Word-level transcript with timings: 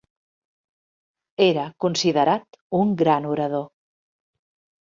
Era 1.47 1.67
considerat 1.87 2.59
un 2.81 2.97
gran 3.03 3.29
orador. 3.37 3.71